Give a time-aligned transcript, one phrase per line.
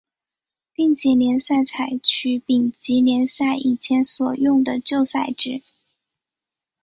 [0.73, 5.61] 丁级联赛采取丙级联赛以前所用的旧赛制。